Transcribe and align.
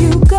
you 0.00 0.10
go. 0.28 0.35